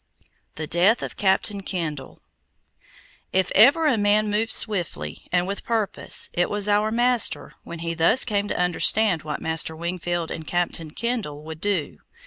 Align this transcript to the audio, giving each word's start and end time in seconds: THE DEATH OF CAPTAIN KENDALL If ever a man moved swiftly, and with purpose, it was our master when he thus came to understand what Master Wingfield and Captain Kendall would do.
THE 0.55 0.65
DEATH 0.65 1.03
OF 1.03 1.15
CAPTAIN 1.15 1.61
KENDALL 1.61 2.21
If 3.31 3.51
ever 3.53 3.85
a 3.85 3.99
man 3.99 4.31
moved 4.31 4.51
swiftly, 4.51 5.27
and 5.31 5.45
with 5.45 5.63
purpose, 5.63 6.31
it 6.33 6.49
was 6.49 6.67
our 6.67 6.89
master 6.89 7.51
when 7.65 7.77
he 7.85 7.93
thus 7.93 8.25
came 8.25 8.47
to 8.47 8.59
understand 8.59 9.21
what 9.21 9.43
Master 9.43 9.75
Wingfield 9.75 10.31
and 10.31 10.47
Captain 10.47 10.89
Kendall 10.89 11.43
would 11.43 11.61
do. 11.61 11.99